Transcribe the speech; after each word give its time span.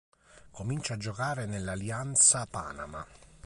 Comincia 0.49 0.95
a 0.95 0.97
giocare 0.97 1.45
nell'Alianza 1.45 2.47
Panama. 2.49 3.05